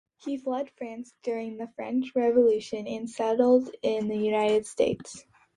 He 0.17 0.35
fled 0.35 0.71
France 0.71 1.13
during 1.21 1.57
the 1.57 1.67
French 1.75 2.15
Revolution 2.15 2.87
and 2.87 3.07
settled 3.07 3.69
in 3.83 4.07
the 4.07 4.17
United 4.17 4.65
States. 4.65 5.25